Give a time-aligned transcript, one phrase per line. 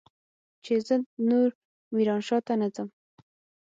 [0.63, 0.95] چې زه
[1.29, 1.49] نور
[1.95, 2.87] ميرانشاه ته نه ځم.